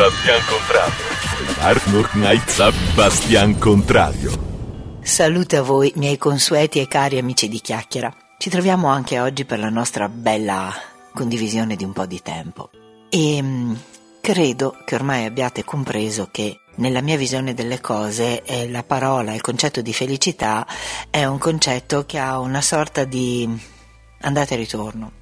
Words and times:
Bastian 0.00 0.40
Contrario. 0.46 1.04
Arnold 1.58 2.08
Knight 2.12 2.94
Bastian 2.94 3.58
Contrario. 3.58 4.98
Salute 5.02 5.58
a 5.58 5.62
voi, 5.62 5.92
miei 5.96 6.16
consueti 6.16 6.80
e 6.80 6.88
cari 6.88 7.18
amici 7.18 7.50
di 7.50 7.60
chiacchiera. 7.60 8.10
Ci 8.38 8.48
troviamo 8.48 8.88
anche 8.88 9.20
oggi 9.20 9.44
per 9.44 9.58
la 9.58 9.68
nostra 9.68 10.08
bella 10.08 10.72
condivisione 11.12 11.76
di 11.76 11.84
un 11.84 11.92
po' 11.92 12.06
di 12.06 12.18
tempo. 12.22 12.70
E 13.10 13.42
mm, 13.42 13.74
credo 14.22 14.74
che 14.86 14.94
ormai 14.94 15.26
abbiate 15.26 15.64
compreso 15.64 16.28
che 16.30 16.60
nella 16.76 17.02
mia 17.02 17.18
visione 17.18 17.52
delle 17.52 17.82
cose 17.82 18.42
eh, 18.44 18.70
la 18.70 18.82
parola, 18.82 19.34
il 19.34 19.42
concetto 19.42 19.82
di 19.82 19.92
felicità 19.92 20.66
è 21.10 21.26
un 21.26 21.36
concetto 21.36 22.06
che 22.06 22.16
ha 22.16 22.38
una 22.38 22.62
sorta 22.62 23.04
di 23.04 23.46
andata 24.22 24.54
e 24.54 24.56
ritorno. 24.56 25.18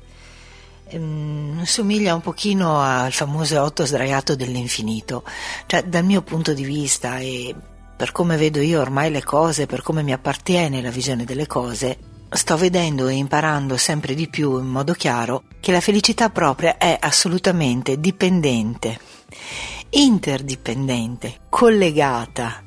Ehm, 0.90 1.64
somiglia 1.64 2.14
un 2.14 2.22
pochino 2.22 2.80
al 2.80 3.12
famoso 3.12 3.62
otto 3.62 3.84
sdraiato 3.84 4.34
dell'infinito, 4.34 5.22
cioè 5.66 5.82
dal 5.84 6.04
mio 6.04 6.22
punto 6.22 6.54
di 6.54 6.64
vista 6.64 7.18
e 7.18 7.54
per 7.96 8.12
come 8.12 8.36
vedo 8.36 8.60
io 8.60 8.80
ormai 8.80 9.10
le 9.10 9.22
cose, 9.22 9.66
per 9.66 9.82
come 9.82 10.02
mi 10.02 10.12
appartiene 10.12 10.80
la 10.80 10.90
visione 10.90 11.24
delle 11.24 11.46
cose, 11.46 11.98
sto 12.30 12.56
vedendo 12.56 13.08
e 13.08 13.14
imparando 13.14 13.76
sempre 13.76 14.14
di 14.14 14.28
più 14.28 14.58
in 14.58 14.66
modo 14.66 14.92
chiaro 14.94 15.44
che 15.60 15.72
la 15.72 15.80
felicità 15.80 16.30
propria 16.30 16.78
è 16.78 16.96
assolutamente 16.98 17.98
dipendente, 18.00 18.98
interdipendente, 19.90 21.40
collegata 21.48 22.62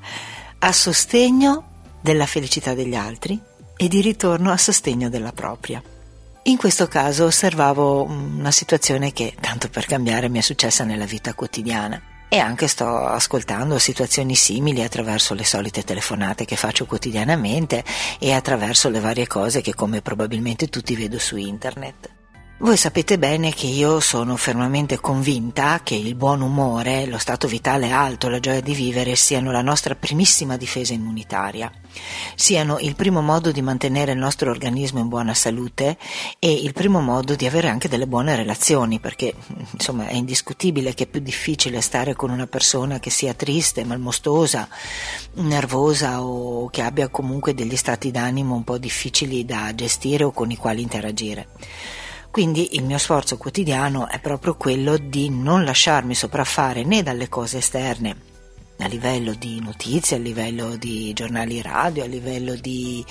a 0.59 0.71
sostegno 0.71 1.69
della 2.01 2.25
felicità 2.25 2.73
degli 2.73 2.95
altri 2.95 3.39
e 3.75 3.87
di 3.87 4.01
ritorno 4.01 4.51
a 4.51 4.57
sostegno 4.57 5.09
della 5.09 5.31
propria. 5.31 5.81
In 6.45 6.57
questo 6.57 6.87
caso 6.87 7.25
osservavo 7.25 8.03
una 8.03 8.49
situazione 8.49 9.13
che, 9.13 9.35
tanto 9.39 9.69
per 9.69 9.85
cambiare, 9.85 10.27
mi 10.27 10.39
è 10.39 10.41
successa 10.41 10.83
nella 10.83 11.05
vita 11.05 11.35
quotidiana 11.35 12.01
e 12.29 12.39
anche 12.39 12.67
sto 12.67 12.87
ascoltando 12.87 13.77
situazioni 13.77 14.33
simili 14.33 14.81
attraverso 14.81 15.35
le 15.35 15.45
solite 15.45 15.83
telefonate 15.83 16.45
che 16.45 16.55
faccio 16.55 16.87
quotidianamente 16.87 17.83
e 18.17 18.31
attraverso 18.31 18.89
le 18.89 18.99
varie 18.99 19.27
cose 19.27 19.61
che 19.61 19.75
come 19.75 20.01
probabilmente 20.01 20.67
tutti 20.67 20.95
vedo 20.95 21.19
su 21.19 21.37
internet. 21.37 22.20
Voi 22.61 22.77
sapete 22.77 23.17
bene 23.17 23.51
che 23.51 23.65
io 23.65 23.99
sono 23.99 24.35
fermamente 24.35 24.99
convinta 24.99 25.81
che 25.81 25.95
il 25.95 26.13
buon 26.13 26.41
umore, 26.41 27.07
lo 27.07 27.17
stato 27.17 27.47
vitale 27.47 27.89
alto, 27.89 28.29
la 28.29 28.39
gioia 28.39 28.61
di 28.61 28.75
vivere 28.75 29.15
siano 29.15 29.51
la 29.51 29.63
nostra 29.63 29.95
primissima 29.95 30.57
difesa 30.57 30.93
immunitaria, 30.93 31.71
siano 32.35 32.77
il 32.77 32.93
primo 32.93 33.23
modo 33.23 33.51
di 33.51 33.63
mantenere 33.63 34.11
il 34.11 34.19
nostro 34.19 34.51
organismo 34.51 34.99
in 34.99 35.07
buona 35.07 35.33
salute 35.33 35.97
e 36.37 36.51
il 36.51 36.71
primo 36.73 37.01
modo 37.01 37.33
di 37.33 37.47
avere 37.47 37.67
anche 37.67 37.89
delle 37.89 38.05
buone 38.05 38.35
relazioni, 38.35 38.99
perché 38.99 39.33
insomma 39.71 40.05
è 40.05 40.13
indiscutibile 40.13 40.93
che 40.93 41.05
è 41.05 41.07
più 41.07 41.19
difficile 41.19 41.81
stare 41.81 42.13
con 42.13 42.29
una 42.29 42.45
persona 42.45 42.99
che 42.99 43.09
sia 43.09 43.33
triste, 43.33 43.83
malmostosa, 43.83 44.69
nervosa 45.37 46.21
o 46.21 46.69
che 46.69 46.83
abbia 46.83 47.07
comunque 47.07 47.55
degli 47.55 47.75
stati 47.75 48.11
d'animo 48.11 48.53
un 48.53 48.63
po' 48.63 48.77
difficili 48.77 49.45
da 49.45 49.73
gestire 49.73 50.25
o 50.25 50.31
con 50.31 50.51
i 50.51 50.57
quali 50.57 50.83
interagire. 50.83 51.47
Quindi 52.31 52.75
il 52.77 52.83
mio 52.85 52.97
sforzo 52.97 53.35
quotidiano 53.35 54.07
è 54.07 54.19
proprio 54.21 54.55
quello 54.55 54.97
di 54.97 55.29
non 55.29 55.65
lasciarmi 55.65 56.15
sopraffare 56.15 56.85
né 56.85 57.03
dalle 57.03 57.27
cose 57.27 57.57
esterne 57.57 58.29
a 58.79 58.87
livello 58.87 59.33
di 59.33 59.59
notizie, 59.61 60.15
a 60.15 60.19
livello 60.19 60.75
di 60.75 61.11
giornali 61.13 61.61
radio, 61.61 62.03
a 62.03 62.07
livello 62.07 62.55
di 62.55 63.05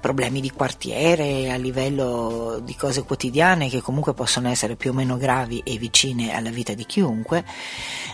problemi 0.00 0.40
di 0.40 0.50
quartiere, 0.50 1.50
a 1.50 1.56
livello 1.56 2.60
di 2.62 2.76
cose 2.76 3.02
quotidiane 3.02 3.68
che 3.68 3.80
comunque 3.80 4.14
possono 4.14 4.48
essere 4.48 4.76
più 4.76 4.90
o 4.90 4.94
meno 4.94 5.16
gravi 5.16 5.60
e 5.64 5.78
vicine 5.78 6.34
alla 6.34 6.50
vita 6.50 6.74
di 6.74 6.84
chiunque, 6.84 7.44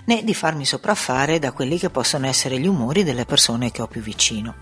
né 0.04 0.24
di 0.24 0.32
farmi 0.32 0.64
sopraffare 0.64 1.38
da 1.38 1.52
quelli 1.52 1.76
che 1.76 1.90
possono 1.90 2.26
essere 2.26 2.58
gli 2.58 2.66
umori 2.66 3.02
delle 3.02 3.24
persone 3.24 3.70
che 3.70 3.82
ho 3.82 3.88
più 3.88 4.00
vicino. 4.00 4.54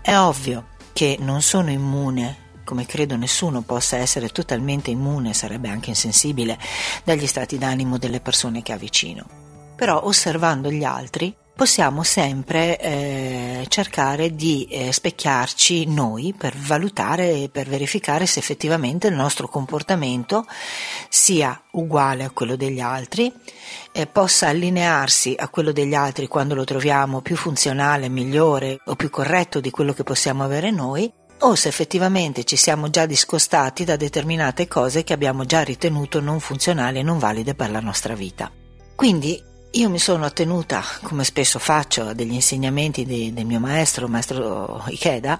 È 0.00 0.16
ovvio 0.16 0.68
che 0.92 1.16
non 1.20 1.42
sono 1.42 1.70
immune 1.70 2.44
come 2.66 2.84
credo 2.84 3.16
nessuno 3.16 3.62
possa 3.62 3.96
essere 3.96 4.28
totalmente 4.28 4.90
immune, 4.90 5.32
sarebbe 5.32 5.68
anche 5.68 5.90
insensibile, 5.90 6.58
dagli 7.04 7.26
stati 7.26 7.56
d'animo 7.56 7.96
delle 7.96 8.20
persone 8.20 8.60
che 8.60 8.72
ha 8.72 8.76
vicino. 8.76 9.24
Però 9.76 10.04
osservando 10.04 10.70
gli 10.70 10.84
altri 10.84 11.34
possiamo 11.56 12.02
sempre 12.02 12.78
eh, 12.78 13.64
cercare 13.68 14.34
di 14.34 14.66
eh, 14.66 14.92
specchiarci 14.92 15.86
noi 15.86 16.34
per 16.36 16.54
valutare 16.54 17.30
e 17.30 17.48
per 17.50 17.66
verificare 17.66 18.26
se 18.26 18.40
effettivamente 18.40 19.06
il 19.06 19.14
nostro 19.14 19.48
comportamento 19.48 20.44
sia 21.08 21.58
uguale 21.72 22.24
a 22.24 22.30
quello 22.30 22.56
degli 22.56 22.80
altri, 22.80 23.32
eh, 23.92 24.06
possa 24.06 24.48
allinearsi 24.48 25.34
a 25.38 25.48
quello 25.48 25.72
degli 25.72 25.94
altri 25.94 26.26
quando 26.26 26.54
lo 26.54 26.64
troviamo 26.64 27.22
più 27.22 27.36
funzionale, 27.36 28.10
migliore 28.10 28.80
o 28.84 28.94
più 28.94 29.08
corretto 29.08 29.60
di 29.60 29.70
quello 29.70 29.94
che 29.94 30.02
possiamo 30.02 30.44
avere 30.44 30.70
noi 30.70 31.10
o 31.40 31.54
se 31.54 31.68
effettivamente 31.68 32.44
ci 32.44 32.56
siamo 32.56 32.88
già 32.88 33.06
discostati 33.06 33.84
da 33.84 33.96
determinate 33.96 34.68
cose 34.68 35.04
che 35.04 35.12
abbiamo 35.12 35.44
già 35.44 35.62
ritenuto 35.62 36.20
non 36.20 36.40
funzionali 36.40 36.98
e 36.98 37.02
non 37.02 37.18
valide 37.18 37.54
per 37.54 37.70
la 37.70 37.80
nostra 37.80 38.14
vita. 38.14 38.50
Quindi 38.94 39.42
io 39.72 39.90
mi 39.90 39.98
sono 39.98 40.24
attenuta, 40.24 40.82
come 41.02 41.24
spesso 41.24 41.58
faccio, 41.58 42.08
a 42.08 42.12
degli 42.14 42.32
insegnamenti 42.32 43.04
di, 43.04 43.32
del 43.34 43.44
mio 43.44 43.60
maestro, 43.60 44.08
maestro 44.08 44.82
Ikeda, 44.86 45.38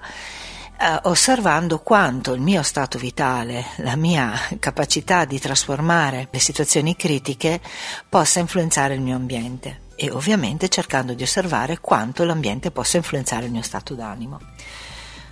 eh, 0.79 0.99
osservando 1.03 1.79
quanto 1.79 2.33
il 2.33 2.41
mio 2.41 2.61
stato 2.61 2.99
vitale, 2.99 3.65
la 3.77 3.95
mia 3.95 4.33
capacità 4.59 5.25
di 5.25 5.39
trasformare 5.39 6.27
le 6.29 6.39
situazioni 6.39 6.95
critiche 6.95 7.59
possa 8.07 8.39
influenzare 8.39 8.93
il 8.93 9.01
mio 9.01 9.15
ambiente 9.15 9.85
e 9.95 10.11
ovviamente 10.11 10.69
cercando 10.69 11.15
di 11.15 11.23
osservare 11.23 11.79
quanto 11.79 12.23
l'ambiente 12.23 12.69
possa 12.69 12.97
influenzare 12.97 13.45
il 13.45 13.51
mio 13.51 13.63
stato 13.63 13.95
d'animo. 13.95 14.39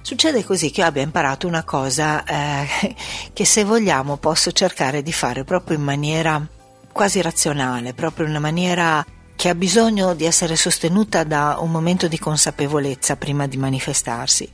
Succede 0.06 0.44
così 0.44 0.70
che 0.70 0.82
io 0.82 0.86
abbia 0.86 1.02
imparato 1.02 1.48
una 1.48 1.64
cosa 1.64 2.24
eh, 2.26 2.96
che 3.34 3.44
se 3.44 3.64
vogliamo 3.64 4.18
posso 4.18 4.52
cercare 4.52 5.02
di 5.02 5.12
fare 5.12 5.44
proprio 5.44 5.78
in 5.78 5.84
maniera 5.84 6.48
quasi 6.92 7.24
razionale, 7.24 7.96
proprio 7.96 8.26
in 8.26 8.30
una 8.30 8.40
maniera 8.40 9.04
che 9.36 9.50
ha 9.50 9.56
bisogno 9.56 10.14
di 10.14 10.26
essere 10.26 10.56
sostenuta 10.58 11.24
da 11.24 11.58
un 11.60 11.72
momento 11.72 12.08
di 12.08 12.20
consapevolezza 12.20 13.16
prima 13.16 13.48
di 13.48 13.58
manifestarsi. 13.58 14.48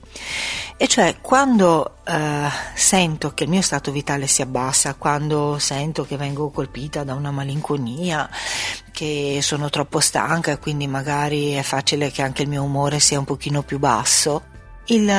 E 0.77 0.87
cioè 0.87 1.17
quando 1.19 1.97
eh, 2.05 2.47
sento 2.73 3.33
che 3.33 3.43
il 3.43 3.49
mio 3.49 3.61
stato 3.61 3.91
vitale 3.91 4.27
si 4.27 4.41
abbassa, 4.41 4.93
quando 4.93 5.59
sento 5.59 6.05
che 6.05 6.15
vengo 6.15 6.49
colpita 6.49 7.03
da 7.03 7.13
una 7.13 7.31
malinconia, 7.31 8.29
che 8.93 9.39
sono 9.41 9.69
troppo 9.69 9.99
stanca 9.99 10.51
e 10.51 10.59
quindi 10.59 10.87
magari 10.87 11.51
è 11.51 11.61
facile 11.61 12.09
che 12.09 12.21
anche 12.21 12.43
il 12.43 12.47
mio 12.47 12.63
umore 12.63 13.01
sia 13.01 13.19
un 13.19 13.25
pochino 13.25 13.63
più 13.63 13.79
basso, 13.79 14.43
il 14.91 15.09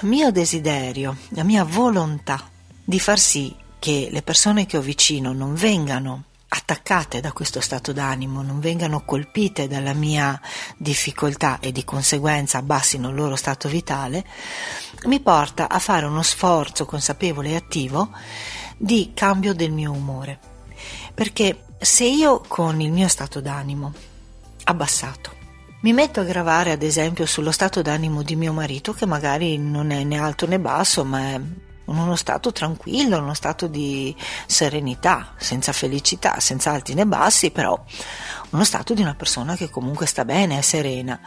mio 0.00 0.32
desiderio, 0.32 1.16
la 1.30 1.44
mia 1.44 1.62
volontà 1.62 2.48
di 2.84 2.98
far 2.98 3.18
sì 3.18 3.54
che 3.78 4.08
le 4.10 4.22
persone 4.22 4.66
che 4.66 4.76
ho 4.76 4.80
vicino 4.80 5.32
non 5.32 5.54
vengano 5.54 6.24
attaccate 6.48 7.20
da 7.20 7.30
questo 7.30 7.60
stato 7.60 7.92
d'animo, 7.92 8.42
non 8.42 8.58
vengano 8.58 9.04
colpite 9.04 9.68
dalla 9.68 9.92
mia 9.92 10.40
difficoltà 10.76 11.60
e 11.60 11.70
di 11.70 11.84
conseguenza 11.84 12.58
abbassino 12.58 13.10
il 13.10 13.14
loro 13.14 13.36
stato 13.36 13.68
vitale, 13.68 14.26
mi 15.04 15.20
porta 15.20 15.68
a 15.68 15.78
fare 15.78 16.06
uno 16.06 16.22
sforzo 16.22 16.84
consapevole 16.84 17.50
e 17.50 17.56
attivo 17.56 18.10
di 18.76 19.12
cambio 19.14 19.54
del 19.54 19.70
mio 19.70 19.92
umore. 19.92 20.40
Perché 21.14 21.66
se 21.78 22.04
io 22.04 22.42
con 22.48 22.80
il 22.80 22.90
mio 22.90 23.06
stato 23.06 23.40
d'animo 23.40 23.92
abbassato 24.64 25.38
mi 25.80 25.92
metto 25.92 26.20
a 26.20 26.24
gravare 26.24 26.72
ad 26.72 26.82
esempio 26.82 27.24
sullo 27.24 27.50
stato 27.50 27.80
d'animo 27.80 28.22
di 28.22 28.36
mio 28.36 28.52
marito 28.52 28.92
che 28.92 29.06
magari 29.06 29.56
non 29.56 29.90
è 29.90 30.04
né 30.04 30.18
alto 30.18 30.46
né 30.46 30.58
basso 30.58 31.04
ma 31.04 31.20
è 31.20 31.40
uno 31.86 32.14
stato 32.16 32.52
tranquillo, 32.52 33.18
uno 33.18 33.34
stato 33.34 33.66
di 33.66 34.14
serenità, 34.46 35.34
senza 35.38 35.72
felicità, 35.72 36.38
senza 36.38 36.70
alti 36.70 36.94
né 36.94 37.04
bassi, 37.04 37.50
però 37.50 37.82
uno 38.50 38.64
stato 38.64 38.94
di 38.94 39.02
una 39.02 39.14
persona 39.14 39.56
che 39.56 39.70
comunque 39.70 40.06
sta 40.06 40.24
bene, 40.24 40.58
è 40.58 40.60
serena. 40.60 41.18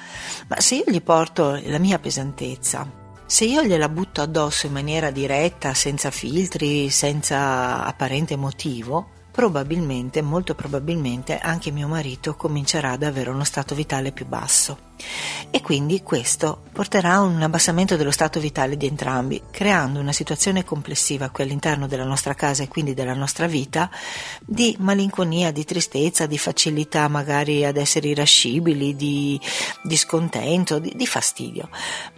Ma 0.48 0.62
se 0.62 0.76
io 0.76 0.84
gli 0.88 1.02
porto 1.02 1.60
la 1.66 1.80
mia 1.80 2.00
pesantezza, 2.00 2.90
se 3.26 3.44
io 3.44 3.64
gliela 3.64 3.90
butto 3.90 4.22
addosso 4.22 4.68
in 4.68 4.72
maniera 4.72 5.12
diretta, 5.12 5.74
senza 5.74 6.12
filtri, 6.12 6.90
senza 6.90 7.84
apparente 7.84 8.38
motivo, 8.38 9.10
probabilmente, 9.34 10.22
molto 10.22 10.54
probabilmente, 10.54 11.40
anche 11.40 11.72
mio 11.72 11.88
marito 11.88 12.36
comincerà 12.36 12.92
ad 12.92 13.02
avere 13.02 13.32
uno 13.32 13.44
stato 13.44 13.74
vitale 13.74 14.12
più 14.12 14.28
basso. 14.28 14.92
E 15.50 15.60
quindi 15.62 16.04
questo 16.04 16.62
porterà 16.72 17.14
a 17.14 17.22
un 17.22 17.42
abbassamento 17.42 17.96
dello 17.98 18.12
stato 18.12 18.40
vitale 18.40 18.78
di 18.78 18.86
entrambi, 18.86 19.42
creando 19.50 20.00
una 20.00 20.14
situazione 20.14 20.64
complessiva 20.64 21.30
qui 21.30 21.44
all'interno 21.44 21.88
della 21.88 22.04
nostra 22.04 22.36
casa 22.36 22.62
e 22.62 22.68
quindi 22.68 22.94
della 22.94 23.16
nostra 23.16 23.48
vita 23.48 23.90
di 24.46 24.76
malinconia, 24.80 25.52
di 25.52 25.66
tristezza, 25.66 26.28
di 26.28 26.38
facilità 26.38 27.08
magari 27.08 27.66
ad 27.66 27.78
essere 27.78 28.10
irascibili, 28.10 28.96
di, 28.96 29.42
scontento, 29.96 30.78
di, 30.78 30.94
di 30.96 31.08
fastidio. 31.08 31.70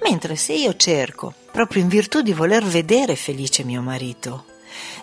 Mentre 0.04 0.36
se 0.36 0.52
io 0.52 0.76
cerco, 0.76 1.34
proprio 1.50 1.82
in 1.82 1.88
virtù 1.88 2.22
di 2.22 2.34
voler 2.34 2.66
vedere 2.66 3.16
felice 3.16 3.64
mio 3.64 3.82
marito, 3.82 4.48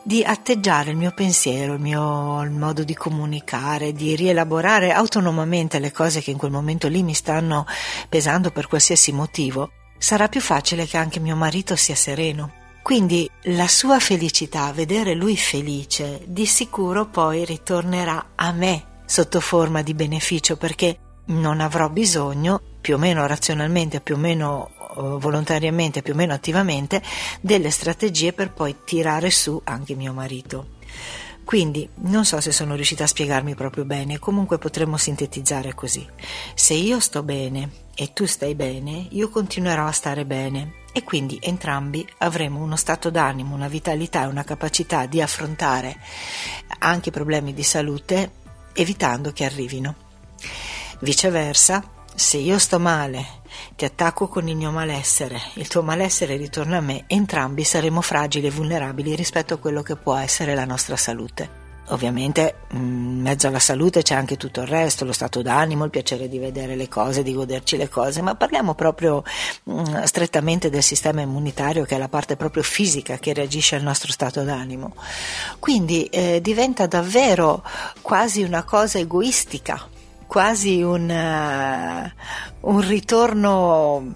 di 0.03 0.23
atteggiare 0.23 0.91
il 0.91 0.97
mio 0.97 1.13
pensiero, 1.13 1.75
il 1.75 1.81
mio 1.81 2.43
il 2.43 2.51
modo 2.51 2.85
di 2.85 2.95
comunicare, 2.95 3.93
di 3.93 4.17
rielaborare 4.17 4.93
autonomamente 4.93 5.79
le 5.79 5.93
cose 5.93 6.21
che 6.21 6.31
in 6.31 6.39
quel 6.39 6.51
momento 6.51 6.89
lì 6.89 7.03
mi 7.03 7.15
stanno 7.15 7.67
pesando 8.09 8.51
per 8.51 8.67
qualsiasi 8.69 9.13
motivo, 9.13 9.71
sarà 9.99 10.29
più 10.29 10.41
facile 10.41 10.87
che 10.87 10.97
anche 10.97 11.21
mio 11.21 11.37
marito 11.37 11.77
sia 11.77 11.95
sereno. 11.95 12.61
Quindi 12.83 13.31
la 13.45 13.69
sua 13.69 14.01
felicità, 14.01 14.73
vedere 14.73 15.15
lui 15.15 15.37
felice, 15.37 16.23
di 16.27 16.47
sicuro 16.47 17.07
poi 17.07 17.45
ritornerà 17.45 18.33
a 18.35 18.51
me 18.51 19.03
sotto 19.07 19.41
forma 19.41 19.83
di 19.83 19.95
beneficio 19.95 20.57
perché 20.57 20.99
non 21.27 21.61
avrò 21.61 21.89
bisogno, 21.89 22.72
più 22.83 22.97
o 22.97 22.99
meno 22.99 23.27
razionalmente, 23.27 24.01
più 24.01 24.17
o 24.17 24.19
meno 24.19 24.71
eh, 24.79 25.17
volontariamente, 25.19 26.03
più 26.03 26.13
o 26.13 26.17
meno 26.17 26.35
attivamente, 26.35 27.01
delle 27.41 27.71
strategie 27.71 28.35
per 28.35 28.53
poi 28.53 28.77
tirare 28.85 29.31
su 29.31 29.59
anche 29.65 29.95
mio 29.95 30.13
marito. 30.13 30.81
Quindi 31.45 31.89
non 31.95 32.25
so 32.25 32.41
se 32.41 32.53
sono 32.53 32.75
riuscita 32.75 33.05
a 33.05 33.09
spiegarmi 33.09 33.55
proprio 33.55 33.85
bene, 33.85 34.19
comunque 34.19 34.59
potremmo 34.59 34.97
sintetizzare 34.97 35.75
così. 35.75 36.07
Se 36.55 36.75
io 36.75 37.01
sto 37.01 37.23
bene 37.23 37.71
e 37.95 38.13
tu 38.13 38.27
stai 38.27 38.55
bene, 38.55 39.07
io 39.11 39.29
continuerò 39.29 39.87
a 39.87 39.93
stare 39.93 40.25
bene 40.25 40.81
e 40.93 41.03
quindi 41.05 41.39
entrambi 41.41 42.07
avremo 42.19 42.63
uno 42.63 42.77
stato 42.77 43.11
d'animo, 43.11 43.55
una 43.55 43.69
vitalità 43.69 44.23
e 44.23 44.27
una 44.27 44.45
capacità 44.45 45.07
di 45.07 45.21
affrontare 45.21 45.99
anche 46.79 47.11
problemi 47.11 47.55
di 47.55 47.63
salute 47.63 48.31
evitando 48.75 49.33
che 49.33 49.45
arrivino. 49.45 49.95
Viceversa, 51.01 51.83
se 52.15 52.37
io 52.37 52.59
sto 52.59 52.79
male, 52.79 53.41
ti 53.77 53.85
attacco 53.85 54.29
con 54.29 54.49
il 54.49 54.57
mio 54.57 54.71
malessere, 54.71 55.41
il 55.55 55.69
tuo 55.69 55.83
malessere 55.83 56.37
ritorna 56.37 56.79
a 56.79 56.81
me, 56.81 57.05
entrambi 57.07 57.65
saremo 57.65 58.01
fragili 58.01 58.47
e 58.47 58.51
vulnerabili 58.51 59.15
rispetto 59.15 59.55
a 59.55 59.59
quello 59.59 59.83
che 59.83 59.97
può 59.97 60.15
essere 60.17 60.55
la 60.55 60.65
nostra 60.65 60.97
salute. 60.97 61.61
Ovviamente 61.89 62.55
in 62.71 63.21
mezzo 63.21 63.49
alla 63.49 63.59
salute 63.59 64.03
c'è 64.03 64.15
anche 64.15 64.37
tutto 64.37 64.61
il 64.61 64.69
resto, 64.69 65.05
lo 65.05 65.13
stato 65.13 65.43
d'animo, 65.43 65.85
il 65.85 65.91
piacere 65.91 66.29
di 66.29 66.39
vedere 66.39 66.77
le 66.77 66.89
cose, 66.89 67.23
di 67.23 67.35
goderci 67.35 67.77
le 67.77 67.89
cose, 67.89 68.23
ma 68.23 68.37
parliamo 68.37 68.75
proprio 68.75 69.25
mh, 69.65 70.05
strettamente 70.05 70.71
del 70.71 70.83
sistema 70.83 71.23
immunitario 71.23 71.85
che 71.85 71.97
è 71.97 71.99
la 71.99 72.09
parte 72.09 72.37
proprio 72.37 72.63
fisica 72.63 73.19
che 73.19 73.35
reagisce 73.35 73.75
al 73.75 73.83
nostro 73.83 74.13
stato 74.13 74.43
d'animo. 74.43 74.95
Quindi 75.59 76.05
eh, 76.05 76.41
diventa 76.41 76.87
davvero 76.87 77.65
quasi 78.01 78.43
una 78.43 78.63
cosa 78.63 78.99
egoistica 78.99 79.89
quasi 80.33 80.81
un, 80.81 81.11
uh, 81.11 82.71
un 82.71 82.81
ritorno 82.81 84.15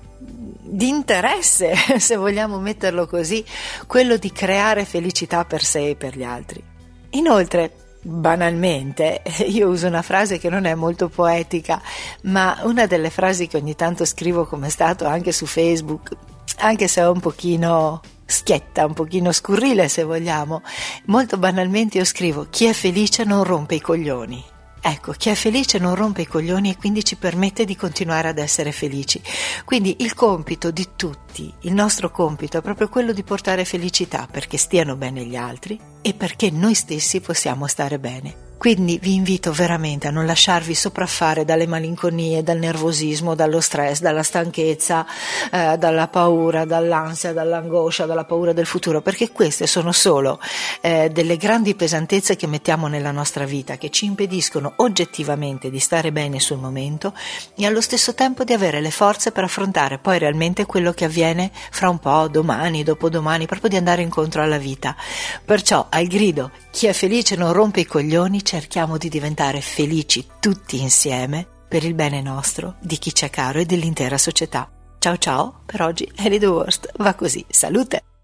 di 0.62 0.88
interesse, 0.88 1.74
se 2.00 2.16
vogliamo 2.16 2.58
metterlo 2.58 3.06
così, 3.06 3.44
quello 3.86 4.16
di 4.16 4.32
creare 4.32 4.86
felicità 4.86 5.44
per 5.44 5.62
sé 5.62 5.90
e 5.90 5.94
per 5.94 6.16
gli 6.16 6.24
altri. 6.24 6.64
Inoltre, 7.10 7.98
banalmente, 8.00 9.20
io 9.46 9.68
uso 9.68 9.88
una 9.88 10.00
frase 10.00 10.38
che 10.38 10.48
non 10.48 10.64
è 10.64 10.74
molto 10.74 11.10
poetica, 11.10 11.82
ma 12.22 12.60
una 12.62 12.86
delle 12.86 13.10
frasi 13.10 13.46
che 13.46 13.58
ogni 13.58 13.76
tanto 13.76 14.06
scrivo 14.06 14.46
come 14.46 14.68
è 14.68 14.70
stato 14.70 15.04
anche 15.04 15.32
su 15.32 15.44
Facebook, 15.44 16.16
anche 16.60 16.88
se 16.88 17.02
è 17.02 17.08
un 17.08 17.20
pochino 17.20 18.00
schietta, 18.24 18.86
un 18.86 18.94
pochino 18.94 19.32
scurrile 19.32 19.86
se 19.88 20.02
vogliamo, 20.02 20.62
molto 21.08 21.36
banalmente 21.36 21.98
io 21.98 22.06
scrivo 22.06 22.46
chi 22.48 22.64
è 22.64 22.72
felice 22.72 23.24
non 23.24 23.44
rompe 23.44 23.74
i 23.74 23.82
coglioni. 23.82 24.54
Ecco, 24.88 25.10
chi 25.10 25.30
è 25.30 25.34
felice 25.34 25.80
non 25.80 25.96
rompe 25.96 26.22
i 26.22 26.28
coglioni 26.28 26.70
e 26.70 26.76
quindi 26.76 27.04
ci 27.04 27.16
permette 27.16 27.64
di 27.64 27.74
continuare 27.74 28.28
ad 28.28 28.38
essere 28.38 28.70
felici. 28.70 29.20
Quindi 29.64 29.96
il 29.98 30.14
compito 30.14 30.70
di 30.70 30.90
tutti, 30.94 31.52
il 31.62 31.72
nostro 31.72 32.12
compito 32.12 32.58
è 32.58 32.62
proprio 32.62 32.88
quello 32.88 33.12
di 33.12 33.24
portare 33.24 33.64
felicità 33.64 34.28
perché 34.30 34.56
stiano 34.56 34.94
bene 34.94 35.24
gli 35.24 35.34
altri 35.34 35.76
e 36.00 36.14
perché 36.14 36.52
noi 36.52 36.74
stessi 36.74 37.20
possiamo 37.20 37.66
stare 37.66 37.98
bene. 37.98 38.45
Quindi 38.58 38.98
vi 39.00 39.14
invito 39.14 39.52
veramente 39.52 40.08
a 40.08 40.10
non 40.10 40.24
lasciarvi 40.24 40.74
sopraffare 40.74 41.44
dalle 41.44 41.66
malinconie, 41.66 42.42
dal 42.42 42.58
nervosismo, 42.58 43.34
dallo 43.34 43.60
stress, 43.60 44.00
dalla 44.00 44.22
stanchezza, 44.22 45.06
eh, 45.52 45.76
dalla 45.76 46.08
paura, 46.08 46.64
dall'ansia, 46.64 47.32
dall'angoscia, 47.32 48.06
dalla 48.06 48.24
paura 48.24 48.52
del 48.52 48.66
futuro, 48.66 49.02
perché 49.02 49.30
queste 49.30 49.66
sono 49.66 49.92
solo 49.92 50.40
eh, 50.80 51.10
delle 51.10 51.36
grandi 51.36 51.74
pesantezze 51.74 52.34
che 52.34 52.46
mettiamo 52.46 52.86
nella 52.88 53.12
nostra 53.12 53.44
vita, 53.44 53.76
che 53.76 53.90
ci 53.90 54.06
impediscono 54.06 54.72
oggettivamente 54.76 55.70
di 55.70 55.78
stare 55.78 56.10
bene 56.10 56.40
sul 56.40 56.58
momento 56.58 57.12
e 57.56 57.66
allo 57.66 57.82
stesso 57.82 58.14
tempo 58.14 58.42
di 58.42 58.54
avere 58.54 58.80
le 58.80 58.90
forze 58.90 59.32
per 59.32 59.44
affrontare 59.44 59.98
poi 59.98 60.18
realmente 60.18 60.64
quello 60.64 60.92
che 60.92 61.04
avviene 61.04 61.50
fra 61.70 61.90
un 61.90 61.98
po', 61.98 62.26
domani, 62.28 62.82
dopodomani, 62.82 63.46
proprio 63.46 63.68
di 63.68 63.76
andare 63.76 64.02
incontro 64.02 64.42
alla 64.42 64.58
vita. 64.58 64.96
Perciò 65.44 65.86
al 65.90 66.06
grido 66.06 66.50
chi 66.70 66.86
è 66.86 66.92
felice 66.92 67.36
non 67.36 67.52
rompe 67.52 67.80
i 67.80 67.86
coglioni, 67.86 68.44
cerchiamo 68.46 68.96
di 68.96 69.08
diventare 69.08 69.60
felici 69.60 70.24
tutti 70.38 70.80
insieme 70.80 71.46
per 71.68 71.82
il 71.82 71.94
bene 71.94 72.22
nostro, 72.22 72.76
di 72.80 72.96
chi 72.96 73.10
c'è 73.10 73.28
caro 73.28 73.58
e 73.58 73.66
dell'intera 73.66 74.16
società. 74.16 74.70
Ciao 74.98 75.16
ciao, 75.18 75.62
per 75.66 75.82
oggi 75.82 76.10
Harry 76.18 76.38
the 76.38 76.46
Worst 76.46 76.92
va 76.98 77.14
così, 77.14 77.44
salute! 77.48 78.15